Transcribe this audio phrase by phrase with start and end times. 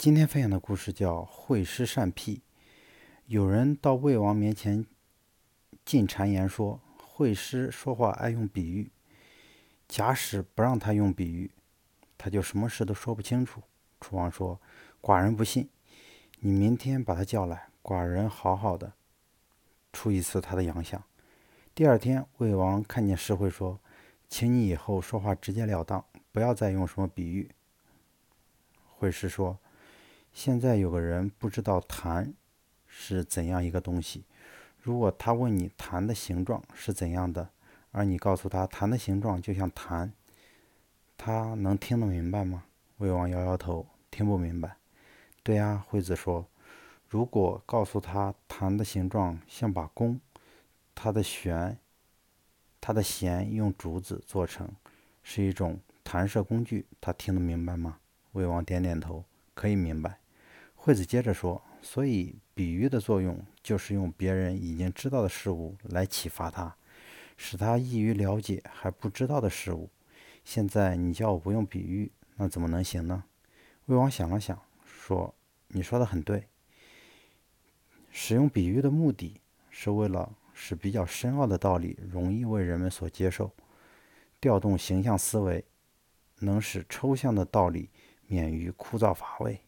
[0.00, 2.40] 今天分享的故事叫会师善辟。
[3.26, 4.86] 有人到魏王面前
[5.84, 8.90] 进谗言说：“会师说话爱用比喻，
[9.86, 11.50] 假使不让他用比喻，
[12.16, 13.62] 他就什么事都说不清楚。”
[14.00, 14.58] 楚王说
[15.02, 15.68] ：“寡人不信，
[16.38, 18.94] 你明天把他叫来，寡人好好的
[19.92, 21.04] 出一次他的洋相。”
[21.76, 23.78] 第二天，魏王看见石会说
[24.30, 27.50] ：“请你以后说话直截了当，不要再用什么比喻。”
[28.96, 29.58] 会师说。
[30.32, 32.32] 现在有个人不知道痰
[32.86, 34.24] 是怎样一个东西。
[34.80, 37.50] 如果他问你痰的形状是怎样的，
[37.90, 40.10] 而你告诉他痰的形状就像痰，
[41.18, 42.64] 他能听得明白吗？
[42.98, 44.76] 魏王摇摇头，听不明白。
[45.42, 46.46] 对呀，惠子说，
[47.08, 50.20] 如果告诉他痰的形状像把弓，
[50.94, 51.78] 它的弦，
[52.80, 54.70] 它的弦用竹子做成，
[55.22, 57.98] 是一种弹射工具，他听得明白吗？
[58.32, 59.24] 魏王点点头，
[59.54, 60.19] 可以明白。
[60.82, 66.74] 惠子接着说：“所以比喻的作用就是用别人已经知道的事物来启发他，
[67.36, 69.90] 使他易于了解还不知道的事物。
[70.42, 73.24] 现在你叫我不用比喻，那怎么能行呢？”
[73.86, 75.34] 魏王想了想，说
[75.68, 76.48] ：“你说的很对。
[78.10, 83.52] 使用比喻的目的是为了使比较深奥的道理容易为人们所接受，
[84.40, 85.62] 调动形象思维，
[86.38, 87.90] 能使抽象的道理
[88.26, 89.60] 免于枯燥乏味。”